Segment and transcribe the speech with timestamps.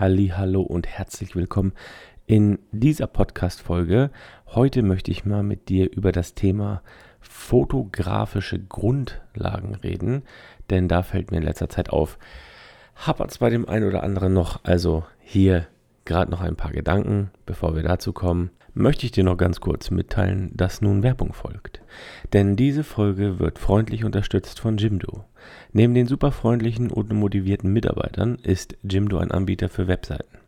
[0.00, 1.74] Hallo und herzlich willkommen
[2.24, 4.10] in dieser Podcast Folge.
[4.46, 6.80] Heute möchte ich mal mit dir über das Thema
[7.20, 10.22] fotografische Grundlagen reden,
[10.70, 12.18] denn da fällt mir in letzter Zeit auf,
[12.96, 14.64] hapert es bei dem einen oder anderen noch.
[14.64, 15.66] Also hier
[16.10, 19.90] gerade noch ein paar Gedanken, bevor wir dazu kommen möchte ich dir noch ganz kurz
[19.90, 21.80] mitteilen, dass nun Werbung folgt.
[22.32, 25.24] Denn diese Folge wird freundlich unterstützt von Jimdo.
[25.72, 30.38] Neben den super freundlichen und motivierten Mitarbeitern ist Jimdo ein Anbieter für Webseiten.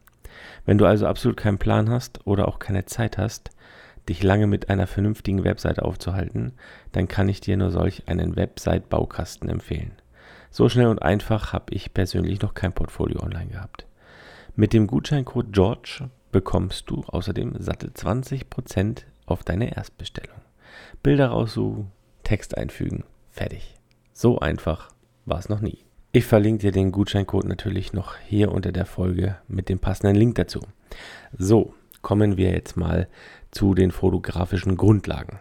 [0.64, 3.50] Wenn du also absolut keinen Plan hast oder auch keine Zeit hast,
[4.08, 6.52] dich lange mit einer vernünftigen Webseite aufzuhalten,
[6.92, 9.92] dann kann ich dir nur solch einen Website-Baukasten empfehlen.
[10.50, 13.86] So schnell und einfach habe ich persönlich noch kein Portfolio online gehabt.
[14.54, 20.36] Mit dem Gutscheincode George bekommst du außerdem satte 20% auf deine Erstbestellung.
[21.02, 21.90] Bilder raussuchen,
[22.22, 23.74] Text einfügen, fertig.
[24.12, 24.90] So einfach
[25.24, 25.78] war es noch nie.
[26.12, 30.34] Ich verlinke dir den Gutscheincode natürlich noch hier unter der Folge mit dem passenden Link
[30.34, 30.60] dazu.
[31.32, 33.08] So, kommen wir jetzt mal
[33.52, 35.38] zu den fotografischen Grundlagen.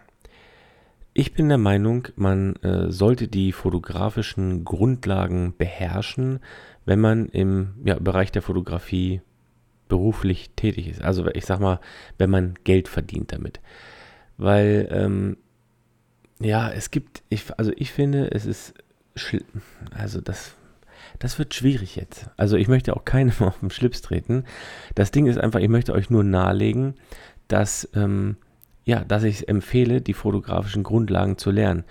[1.14, 6.40] Ich bin der Meinung, man äh, sollte die fotografischen Grundlagen beherrschen,
[6.84, 9.20] wenn man im ja, Bereich der Fotografie
[9.88, 11.02] beruflich tätig ist.
[11.02, 11.80] Also ich sag mal,
[12.18, 13.60] wenn man Geld verdient damit.
[14.38, 15.36] Weil, ähm,
[16.40, 18.74] ja, es gibt, ich, also ich finde, es ist,
[19.94, 20.54] also das,
[21.18, 22.30] das wird schwierig jetzt.
[22.36, 24.44] Also ich möchte auch keinem auf den Schlips treten.
[24.94, 26.94] Das Ding ist einfach, ich möchte euch nur nahelegen,
[27.48, 28.36] dass, ähm,
[28.84, 31.84] ja, dass ich es empfehle, die fotografischen Grundlagen zu lernen.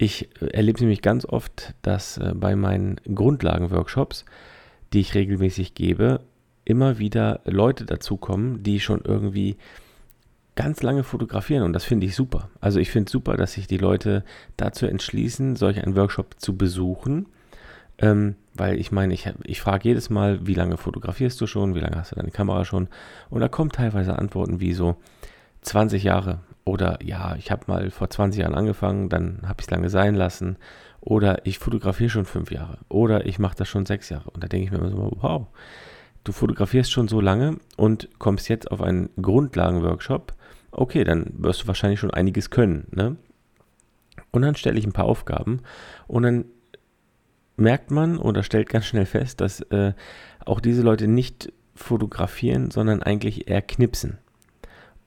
[0.00, 4.24] Ich äh, erlebe nämlich ganz oft, dass äh, bei meinen Grundlagenworkshops,
[4.94, 6.22] die ich regelmäßig gebe,
[6.64, 9.58] immer wieder Leute dazukommen, die schon irgendwie
[10.56, 12.48] ganz lange fotografieren und das finde ich super.
[12.62, 14.24] Also ich finde es super, dass sich die Leute
[14.56, 17.26] dazu entschließen, solch einen Workshop zu besuchen.
[17.98, 21.80] Ähm, weil ich meine, ich, ich frage jedes Mal, wie lange fotografierst du schon, wie
[21.80, 22.88] lange hast du deine Kamera schon?
[23.28, 24.96] Und da kommen teilweise Antworten wie so
[25.60, 26.40] 20 Jahre
[26.70, 30.14] oder ja, ich habe mal vor 20 Jahren angefangen, dann habe ich es lange sein
[30.14, 30.56] lassen
[31.00, 34.30] oder ich fotografiere schon fünf Jahre oder ich mache das schon sechs Jahre.
[34.30, 35.46] Und da denke ich mir immer so, wow,
[36.22, 40.34] du fotografierst schon so lange und kommst jetzt auf einen Grundlagenworkshop,
[40.70, 42.86] okay, dann wirst du wahrscheinlich schon einiges können.
[42.92, 43.16] Ne?
[44.30, 45.62] Und dann stelle ich ein paar Aufgaben
[46.06, 46.44] und dann
[47.56, 49.92] merkt man oder stellt ganz schnell fest, dass äh,
[50.46, 54.18] auch diese Leute nicht fotografieren, sondern eigentlich eher knipsen.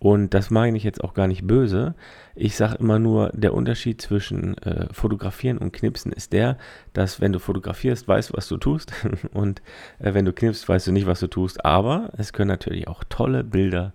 [0.04, 1.96] Und das meine ich jetzt auch gar nicht böse.
[2.36, 6.58] Ich sage immer nur, der Unterschied zwischen äh, Fotografieren und Knipsen ist der,
[6.92, 8.92] dass wenn du fotografierst, weißt du, was du tust.
[9.34, 9.62] und
[10.00, 11.64] äh, wenn du knipst, weißt du nicht, was du tust.
[11.64, 13.94] Aber es können natürlich auch tolle Bilder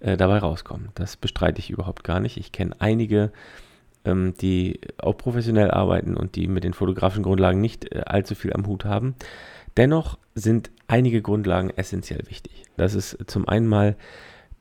[0.00, 0.90] äh, dabei rauskommen.
[0.94, 2.36] Das bestreite ich überhaupt gar nicht.
[2.36, 3.32] Ich kenne einige,
[4.04, 8.52] ähm, die auch professionell arbeiten und die mit den fotografischen Grundlagen nicht äh, allzu viel
[8.52, 9.14] am Hut haben.
[9.78, 12.64] Dennoch sind einige Grundlagen essentiell wichtig.
[12.76, 13.96] Das ist zum einen mal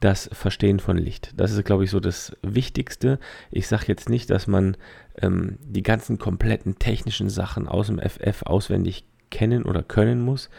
[0.05, 1.33] das Verstehen von Licht.
[1.35, 3.17] Das ist, glaube ich, so das Wichtigste.
[3.49, 4.77] Ich sage jetzt nicht, dass man
[5.19, 10.51] ähm, die ganzen kompletten technischen Sachen aus dem FF auswendig kennen oder können muss.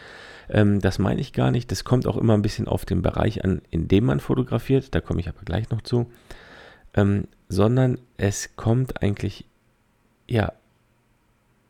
[0.49, 1.71] Ähm, das meine ich gar nicht.
[1.71, 4.93] Das kommt auch immer ein bisschen auf den Bereich an, in dem man fotografiert.
[4.93, 6.11] Da komme ich aber gleich noch zu.
[6.93, 9.45] Ähm, sondern es kommt eigentlich
[10.27, 10.51] ja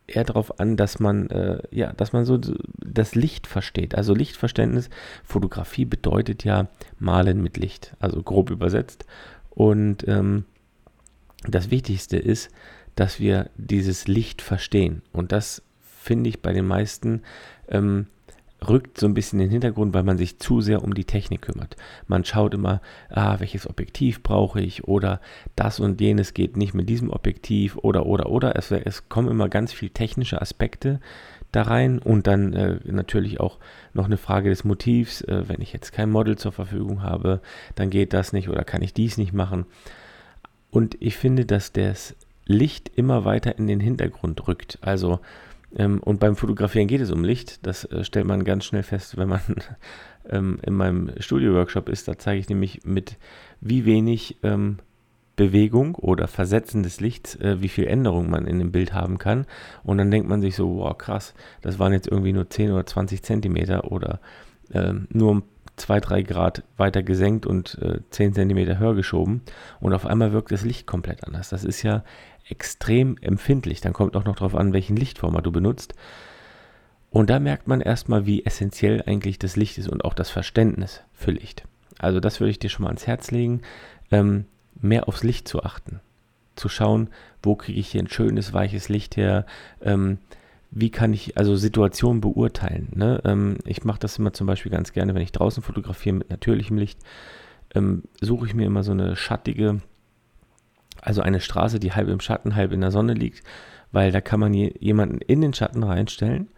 [0.07, 2.39] eher darauf an, dass man, äh, ja, dass man so
[2.77, 3.95] das Licht versteht.
[3.95, 4.89] Also Lichtverständnis,
[5.23, 9.05] Fotografie bedeutet ja Malen mit Licht, also grob übersetzt.
[9.49, 10.45] Und ähm,
[11.43, 12.49] das Wichtigste ist,
[12.95, 15.01] dass wir dieses Licht verstehen.
[15.11, 17.21] Und das finde ich bei den meisten
[17.67, 18.07] ähm,
[18.69, 21.41] rückt so ein bisschen in den Hintergrund, weil man sich zu sehr um die Technik
[21.41, 21.75] kümmert.
[22.07, 25.21] Man schaut immer, ah, welches Objektiv brauche ich oder
[25.55, 28.55] das und jenes geht nicht mit diesem Objektiv oder oder oder.
[28.55, 30.99] Es, es kommen immer ganz viele technische Aspekte
[31.51, 33.57] da rein und dann äh, natürlich auch
[33.93, 35.21] noch eine Frage des Motivs.
[35.21, 37.41] Äh, wenn ich jetzt kein Model zur Verfügung habe,
[37.75, 39.65] dann geht das nicht oder kann ich dies nicht machen.
[40.69, 44.79] Und ich finde, dass das Licht immer weiter in den Hintergrund rückt.
[44.81, 45.19] Also
[45.75, 47.65] ähm, und beim Fotografieren geht es um Licht.
[47.65, 49.41] Das äh, stellt man ganz schnell fest, wenn man
[50.29, 52.07] ähm, in meinem Studio-Workshop ist.
[52.07, 53.17] Da zeige ich nämlich mit
[53.59, 54.77] wie wenig ähm,
[55.35, 59.45] Bewegung oder Versetzen des Lichts, äh, wie viel Änderung man in dem Bild haben kann.
[59.83, 62.85] Und dann denkt man sich so, wow, krass, das waren jetzt irgendwie nur 10 oder
[62.85, 64.19] 20 Zentimeter oder
[64.73, 65.43] ähm, nur um
[65.77, 69.41] 2, 3 Grad weiter gesenkt und äh, 10 Zentimeter höher geschoben.
[69.79, 71.49] Und auf einmal wirkt das Licht komplett anders.
[71.49, 72.03] Das ist ja
[72.49, 73.81] extrem empfindlich.
[73.81, 75.93] Dann kommt auch noch darauf an, welchen Lichtformat du benutzt.
[77.09, 81.01] Und da merkt man erstmal, wie essentiell eigentlich das Licht ist und auch das Verständnis
[81.13, 81.63] für Licht.
[81.99, 83.61] Also das würde ich dir schon mal ans Herz legen,
[84.11, 84.45] ähm,
[84.79, 85.99] mehr aufs Licht zu achten.
[86.55, 87.09] Zu schauen,
[87.41, 89.45] wo kriege ich hier ein schönes, weiches Licht her,
[89.81, 90.17] ähm,
[90.71, 92.91] wie kann ich also Situationen beurteilen.
[92.95, 93.21] Ne?
[93.23, 96.77] Ähm, ich mache das immer zum Beispiel ganz gerne, wenn ich draußen fotografiere mit natürlichem
[96.77, 96.99] Licht,
[97.73, 99.81] ähm, suche ich mir immer so eine schattige,
[101.01, 103.43] also eine Straße, die halb im Schatten, halb in der Sonne liegt,
[103.91, 106.49] weil da kann man je, jemanden in den Schatten reinstellen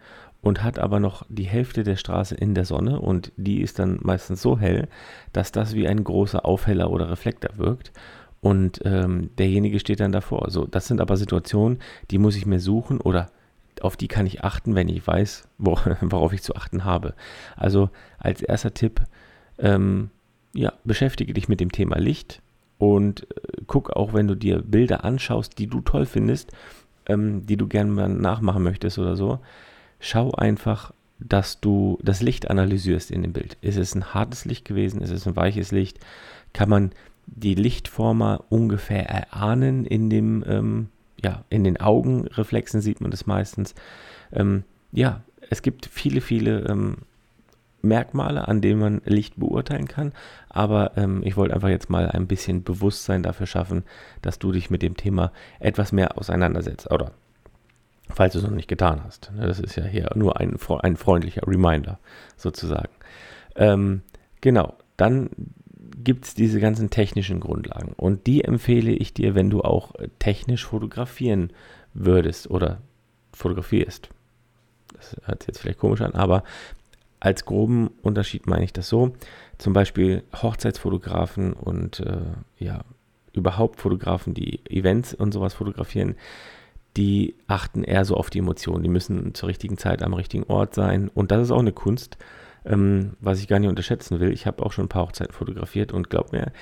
[0.42, 3.98] und hat aber noch die Hälfte der Straße in der Sonne und die ist dann
[4.02, 4.88] meistens so hell,
[5.32, 7.92] dass das wie ein großer Aufheller oder Reflektor wirkt
[8.40, 10.50] und ähm, derjenige steht dann davor.
[10.50, 11.78] So, das sind aber Situationen,
[12.10, 13.30] die muss ich mir suchen oder
[13.82, 17.14] auf die kann ich achten, wenn ich weiß, wo, worauf ich zu achten habe.
[17.56, 19.02] Also als erster Tipp,
[19.58, 20.10] ähm,
[20.52, 22.42] ja, beschäftige dich mit dem Thema Licht
[22.78, 26.52] und äh, guck auch, wenn du dir Bilder anschaust, die du toll findest,
[27.06, 29.40] ähm, die du gerne mal nachmachen möchtest oder so,
[30.00, 33.58] schau einfach, dass du das Licht analysierst in dem Bild.
[33.60, 35.02] Ist es ein hartes Licht gewesen?
[35.02, 35.98] Ist es ein weiches Licht?
[36.52, 36.90] Kann man
[37.26, 40.88] die Lichtformer ungefähr erahnen in dem, ähm,
[41.22, 43.74] ja, in den Augenreflexen sieht man das meistens.
[44.32, 46.98] Ähm, ja, es gibt viele, viele ähm,
[47.82, 50.12] Merkmale, an denen man Licht beurteilen kann.
[50.48, 53.84] Aber ähm, ich wollte einfach jetzt mal ein bisschen Bewusstsein dafür schaffen,
[54.22, 56.90] dass du dich mit dem Thema etwas mehr auseinandersetzt.
[56.90, 57.12] Oder
[58.08, 59.30] falls du es noch nicht getan hast.
[59.34, 61.98] Ne, das ist ja hier nur ein, ein freundlicher Reminder
[62.36, 62.90] sozusagen.
[63.56, 64.02] Ähm,
[64.40, 65.30] genau, dann
[66.04, 67.92] gibt es diese ganzen technischen Grundlagen.
[67.96, 71.52] Und die empfehle ich dir, wenn du auch äh, technisch fotografieren
[71.94, 72.80] würdest oder
[73.32, 74.10] fotografierst.
[74.94, 76.44] Das hört sich jetzt vielleicht komisch an, aber
[77.20, 79.12] als groben Unterschied meine ich das so.
[79.58, 82.22] Zum Beispiel Hochzeitsfotografen und äh,
[82.58, 82.82] ja,
[83.32, 86.16] überhaupt Fotografen, die Events und sowas fotografieren,
[86.96, 88.82] die achten eher so auf die Emotionen.
[88.82, 91.08] Die müssen zur richtigen Zeit am richtigen Ort sein.
[91.08, 92.16] Und das ist auch eine Kunst,
[92.64, 94.32] ähm, was ich gar nicht unterschätzen will.
[94.32, 96.52] Ich habe auch schon ein paar Hochzeiten fotografiert und glaub mir,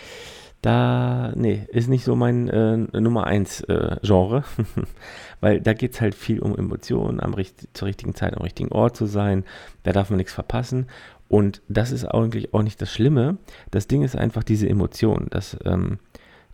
[0.63, 4.43] da, nee, ist nicht so mein äh, Nummer 1 äh, Genre,
[5.41, 8.73] weil da geht es halt viel um Emotionen, am richt zur richtigen Zeit am richtigen
[8.73, 9.45] Ort zu sein,
[9.85, 10.87] da darf man nichts verpassen.
[11.29, 13.37] Und das ist eigentlich auch nicht das Schlimme,
[13.71, 15.99] das Ding ist einfach diese Emotion, dass, ähm,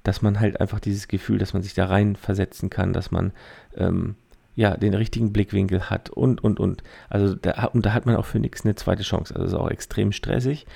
[0.03, 3.33] dass man halt einfach dieses Gefühl, dass man sich da rein versetzen kann, dass man
[3.77, 4.17] ähm,
[4.57, 6.83] ja, den richtigen Blickwinkel hat und, und, und.
[7.09, 9.35] Also da, und da hat man auch für nichts eine zweite Chance.
[9.35, 10.67] Also ist auch extrem stressig.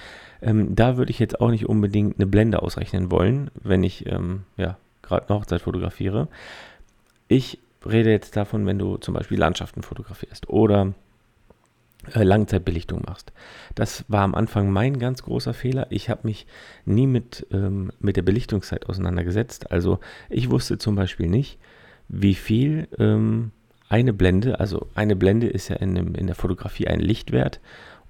[0.43, 4.43] Ähm, da würde ich jetzt auch nicht unbedingt eine Blende ausrechnen wollen, wenn ich ähm,
[4.57, 6.29] ja, gerade eine Hochzeit fotografiere.
[7.29, 10.95] Ich rede jetzt davon, wenn du zum Beispiel Landschaften fotografierst oder
[12.15, 13.33] äh, Langzeitbelichtung machst.
[13.75, 15.87] Das war am Anfang mein ganz großer Fehler.
[15.91, 16.47] Ich habe mich
[16.85, 19.71] nie mit, ähm, mit der Belichtungszeit auseinandergesetzt.
[19.71, 19.99] Also
[20.29, 21.59] ich wusste zum Beispiel nicht,
[22.09, 23.53] wie viel ähm,
[23.89, 27.61] eine Blende, also eine Blende ist ja in, dem, in der Fotografie ein Lichtwert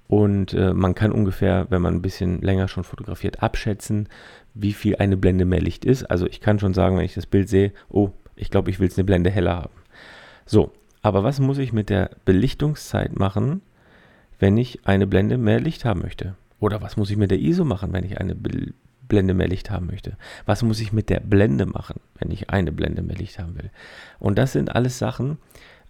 [0.07, 4.09] und äh, man kann ungefähr, wenn man ein bisschen länger schon fotografiert, abschätzen,
[4.53, 6.03] wie viel eine Blende mehr Licht ist.
[6.03, 8.87] Also ich kann schon sagen, wenn ich das Bild sehe, oh, ich glaube, ich will
[8.87, 9.73] es eine Blende heller haben.
[10.45, 10.71] So,
[11.01, 13.61] aber was muss ich mit der Belichtungszeit machen,
[14.39, 16.35] wenn ich eine Blende mehr Licht haben möchte?
[16.59, 18.35] Oder was muss ich mit der ISO machen, wenn ich eine
[19.09, 20.15] Blende mehr Licht haben möchte?
[20.45, 23.69] Was muss ich mit der Blende machen, wenn ich eine Blende mehr Licht haben will?
[24.19, 25.37] Und das sind alles Sachen,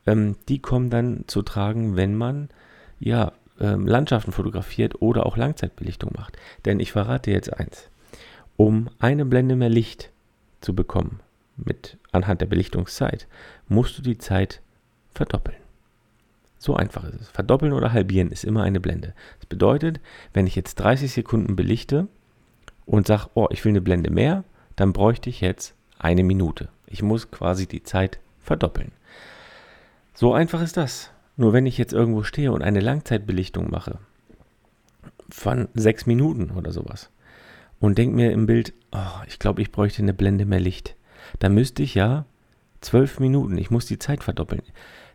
[0.07, 2.49] ähm, die kommen dann zu tragen, wenn man
[2.99, 6.37] ja ähm, Landschaften fotografiert oder auch Langzeitbelichtung macht.
[6.65, 7.89] Denn ich verrate jetzt eins.
[8.57, 10.11] Um eine Blende mehr Licht
[10.61, 11.19] zu bekommen,
[11.55, 13.27] mit anhand der Belichtungszeit,
[13.67, 14.61] musst du die Zeit
[15.13, 15.57] verdoppeln.
[16.57, 17.29] So einfach ist es.
[17.29, 19.13] Verdoppeln oder halbieren ist immer eine Blende.
[19.39, 20.01] Das bedeutet,
[20.33, 22.07] wenn ich jetzt 30 Sekunden belichte
[22.89, 24.43] und sage, oh, ich will eine Blende mehr,
[24.75, 26.69] dann bräuchte ich jetzt eine Minute.
[26.87, 28.91] Ich muss quasi die Zeit verdoppeln.
[30.15, 31.11] So einfach ist das.
[31.37, 33.99] Nur wenn ich jetzt irgendwo stehe und eine Langzeitbelichtung mache,
[35.29, 37.11] von sechs Minuten oder sowas,
[37.79, 40.95] und denke mir im Bild, oh, ich glaube, ich bräuchte eine Blende mehr Licht,
[41.37, 42.25] dann müsste ich ja
[42.81, 44.63] zwölf Minuten, ich muss die Zeit verdoppeln,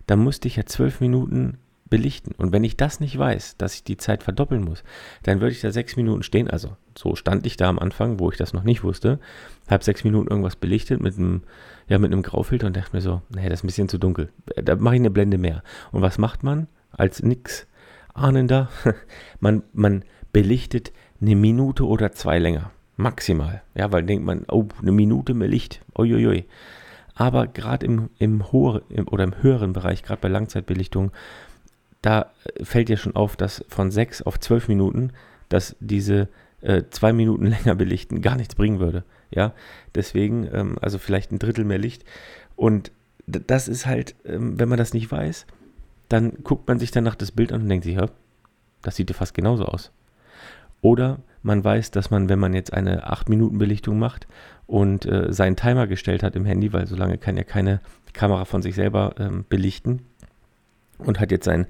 [0.06, 1.58] dann müsste ich ja zwölf Minuten
[1.94, 2.34] belichten.
[2.38, 4.82] Und wenn ich das nicht weiß, dass ich die Zeit verdoppeln muss,
[5.22, 6.50] dann würde ich da sechs Minuten stehen.
[6.50, 9.20] Also so stand ich da am Anfang, wo ich das noch nicht wusste,
[9.70, 11.44] habe sechs Minuten irgendwas belichtet mit einem,
[11.86, 14.30] ja, mit einem Graufilter und dachte mir so, nee, das ist ein bisschen zu dunkel.
[14.56, 15.62] Da mache ich eine Blende mehr.
[15.92, 17.68] Und was macht man als nix
[18.12, 18.70] ahnender?
[19.38, 22.72] man, man belichtet eine Minute oder zwei länger.
[22.96, 23.62] Maximal.
[23.76, 25.80] Ja, weil denkt man, oh, eine Minute mehr Licht.
[25.96, 26.46] Uiuiui.
[27.14, 28.42] Aber gerade im, im,
[28.88, 31.12] im, oder im höheren Bereich, gerade bei Langzeitbelichtung,
[32.04, 32.30] da
[32.62, 35.11] fällt dir schon auf, dass von sechs auf zwölf Minuten,
[35.49, 36.28] dass diese
[36.61, 39.04] äh, zwei Minuten länger belichten gar nichts bringen würde.
[39.30, 39.54] Ja,
[39.94, 42.04] deswegen, ähm, also vielleicht ein Drittel mehr Licht.
[42.56, 42.92] Und
[43.26, 45.46] das ist halt, ähm, wenn man das nicht weiß,
[46.11, 48.06] dann guckt man sich danach das Bild an und denkt sich, ja,
[48.82, 49.90] das sieht ja fast genauso aus.
[50.82, 54.26] Oder man weiß, dass man, wenn man jetzt eine 8-Minuten-Belichtung macht
[54.66, 57.80] und äh, seinen Timer gestellt hat im Handy, weil so lange kann ja keine
[58.12, 60.02] Kamera von sich selber ähm, belichten,
[61.04, 61.66] und hat jetzt seinen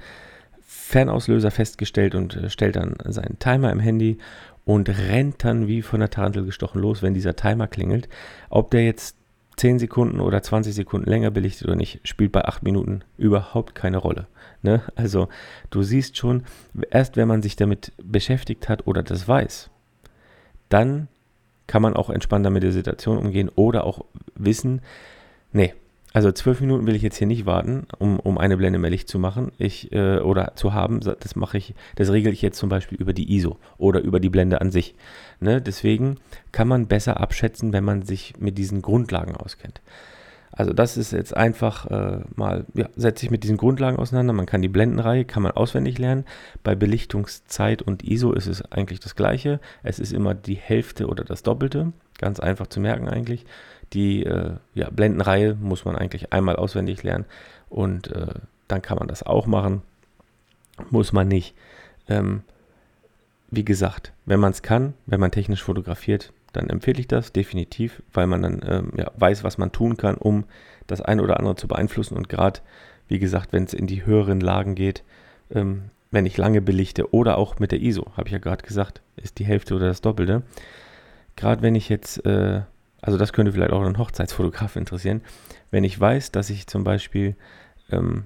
[0.67, 4.19] Fernauslöser festgestellt und äh, stellt dann seinen Timer im Handy
[4.65, 8.09] und rennt dann wie von der Tarantel gestochen los, wenn dieser Timer klingelt.
[8.49, 9.17] Ob der jetzt
[9.57, 13.99] 10 Sekunden oder 20 Sekunden länger belichtet oder nicht, spielt bei 8 Minuten überhaupt keine
[13.99, 14.27] Rolle.
[14.63, 14.83] Ne?
[14.97, 15.29] Also
[15.71, 16.45] du siehst schon,
[16.91, 19.71] erst wenn man sich damit beschäftigt hat oder das weiß,
[20.69, 21.09] dann
[21.67, 24.81] kann man auch entspannter mit der Situation umgehen oder auch wissen,
[25.53, 25.75] nee,
[26.15, 29.09] also zwölf Minuten will ich jetzt hier nicht warten, um, um eine Blende mehr Licht
[29.09, 31.01] zu machen, ich äh, oder zu haben.
[31.01, 34.29] Das mache ich, das regel ich jetzt zum Beispiel über die ISO oder über die
[34.29, 34.95] Blende an sich.
[35.41, 35.61] Ne?
[35.61, 36.19] Deswegen
[36.53, 39.81] kann man besser abschätzen, wenn man sich mit diesen Grundlagen auskennt.
[40.53, 44.33] Also das ist jetzt einfach äh, mal, ja, setzt sich mit diesen Grundlagen auseinander.
[44.33, 46.25] Man kann die Blendenreihe, kann man auswendig lernen.
[46.63, 49.59] Bei Belichtungszeit und ISO ist es eigentlich das gleiche.
[49.83, 51.93] Es ist immer die Hälfte oder das Doppelte.
[52.19, 53.45] Ganz einfach zu merken eigentlich.
[53.93, 57.27] Die äh, ja, Blendenreihe muss man eigentlich einmal auswendig lernen
[57.69, 58.35] und äh,
[58.69, 59.83] dann kann man das auch machen.
[60.91, 61.55] Muss man nicht.
[62.09, 62.43] Ähm,
[63.51, 68.03] wie gesagt, wenn man es kann, wenn man technisch fotografiert, dann empfehle ich das definitiv,
[68.13, 70.45] weil man dann ähm, ja, weiß, was man tun kann, um
[70.87, 72.17] das eine oder andere zu beeinflussen.
[72.17, 72.61] Und gerade,
[73.09, 75.03] wie gesagt, wenn es in die höheren Lagen geht,
[75.51, 79.03] ähm, wenn ich lange belichte oder auch mit der ISO, habe ich ja gerade gesagt,
[79.17, 80.43] ist die Hälfte oder das Doppelte.
[81.37, 82.63] Gerade wenn ich jetzt äh,
[83.05, 85.21] also das könnte vielleicht auch einen Hochzeitsfotograf interessieren,
[85.71, 87.37] wenn ich weiß, dass ich zum Beispiel,
[87.91, 88.25] ähm,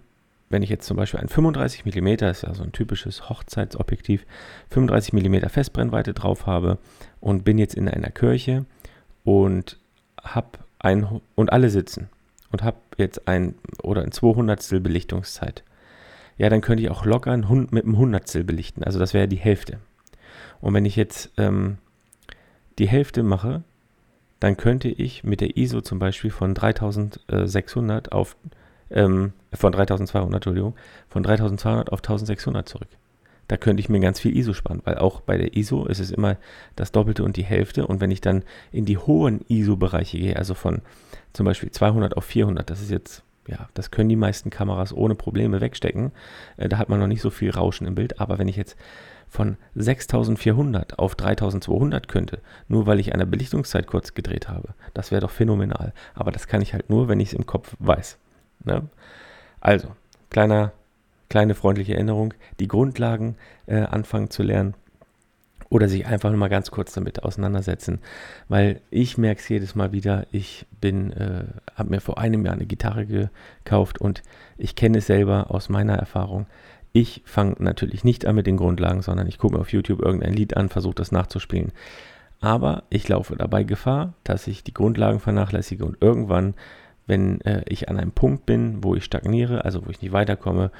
[0.50, 4.24] wenn ich jetzt zum Beispiel ein 35 mm, ist ja so ein typisches Hochzeitsobjektiv,
[4.70, 6.78] 35 mm Festbrennweite drauf habe
[7.18, 8.66] und bin jetzt in einer Kirche
[9.24, 9.78] und
[10.22, 12.08] habe ein und alle sitzen
[12.52, 15.64] und habe jetzt ein oder ein 200 Belichtungszeit.
[16.36, 18.84] Ja, dann könnte ich auch locker mit einem Hundertstel belichten.
[18.84, 19.80] Also das wäre die Hälfte.
[20.60, 21.78] Und wenn ich jetzt ähm,
[22.78, 23.64] die Hälfte mache,
[24.40, 28.36] dann könnte ich mit der ISO zum Beispiel von 3600 auf,
[28.90, 30.74] ähm, von 3200, Entschuldigung,
[31.08, 32.88] von 3200 auf 1600 zurück.
[33.48, 36.10] Da könnte ich mir ganz viel ISO sparen, weil auch bei der ISO ist es
[36.10, 36.36] immer
[36.76, 37.86] das Doppelte und die Hälfte.
[37.86, 40.82] Und wenn ich dann in die hohen ISO-Bereiche gehe, also von
[41.32, 45.14] zum Beispiel 200 auf 400, das ist jetzt, ja, das können die meisten Kameras ohne
[45.14, 46.12] Probleme wegstecken.
[46.58, 48.20] Äh, da hat man noch nicht so viel Rauschen im Bild.
[48.20, 48.76] Aber wenn ich jetzt
[49.28, 54.74] von 6400 auf 3200 könnte, nur weil ich eine Belichtungszeit kurz gedreht habe.
[54.94, 55.92] Das wäre doch phänomenal.
[56.14, 58.18] Aber das kann ich halt nur, wenn ich es im Kopf weiß.
[58.64, 58.88] Ne?
[59.60, 59.88] Also,
[60.30, 60.72] kleiner,
[61.28, 64.74] kleine freundliche Erinnerung, die Grundlagen äh, anfangen zu lernen
[65.70, 68.00] oder sich einfach nur mal ganz kurz damit auseinandersetzen,
[68.48, 71.44] weil ich merke es jedes Mal wieder, ich bin, äh,
[71.74, 74.22] habe mir vor einem Jahr eine Gitarre gekauft und
[74.56, 76.46] ich kenne es selber aus meiner Erfahrung,
[76.92, 80.34] ich fange natürlich nicht an mit den Grundlagen, sondern ich gucke mir auf YouTube irgendein
[80.34, 81.72] Lied an, versuche das nachzuspielen.
[82.40, 86.54] Aber ich laufe dabei Gefahr, dass ich die Grundlagen vernachlässige und irgendwann,
[87.06, 90.70] wenn äh, ich an einem Punkt bin, wo ich stagniere, also wo ich nicht weiterkomme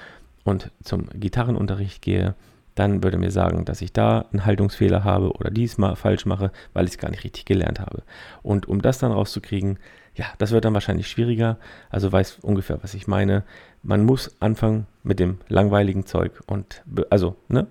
[0.44, 2.34] und zum Gitarrenunterricht gehe,
[2.78, 6.52] dann würde mir sagen, dass ich da einen Haltungsfehler habe oder dies mal falsch mache,
[6.72, 8.02] weil ich es gar nicht richtig gelernt habe.
[8.42, 9.78] Und um das dann rauszukriegen,
[10.14, 11.58] ja, das wird dann wahrscheinlich schwieriger.
[11.90, 13.44] Also weiß ungefähr, was ich meine
[13.82, 17.66] man muss anfangen mit dem langweiligen Zeug und also, ne?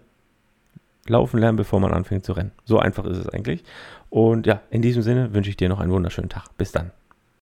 [1.10, 2.52] Laufen lernen, bevor man anfängt zu rennen.
[2.66, 3.64] So einfach ist es eigentlich.
[4.10, 6.50] Und ja, in diesem Sinne wünsche ich dir noch einen wunderschönen Tag.
[6.58, 6.92] Bis dann.